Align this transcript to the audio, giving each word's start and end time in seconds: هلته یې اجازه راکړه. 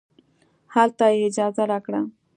هلته 0.73 1.05
یې 1.13 1.17
اجازه 1.27 1.63
راکړه. 1.71 2.01